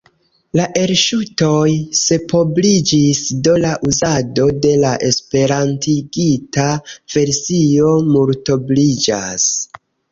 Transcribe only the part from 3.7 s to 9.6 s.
uzado de la esperantigita versio multobliĝas.